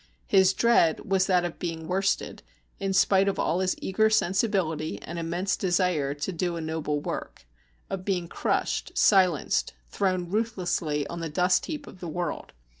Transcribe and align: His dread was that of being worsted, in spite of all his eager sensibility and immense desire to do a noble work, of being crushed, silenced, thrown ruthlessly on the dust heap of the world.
His 0.25 0.53
dread 0.53 1.01
was 1.01 1.27
that 1.27 1.45
of 1.45 1.59
being 1.59 1.87
worsted, 1.87 2.41
in 2.79 2.91
spite 2.91 3.27
of 3.27 3.37
all 3.37 3.59
his 3.59 3.75
eager 3.77 4.09
sensibility 4.09 4.99
and 5.03 5.19
immense 5.19 5.55
desire 5.55 6.15
to 6.15 6.31
do 6.31 6.55
a 6.55 6.59
noble 6.61 6.99
work, 6.99 7.45
of 7.87 8.03
being 8.03 8.27
crushed, 8.27 8.97
silenced, 8.97 9.73
thrown 9.89 10.27
ruthlessly 10.27 11.05
on 11.05 11.19
the 11.19 11.29
dust 11.29 11.67
heap 11.67 11.85
of 11.85 11.99
the 11.99 12.07
world. 12.09 12.51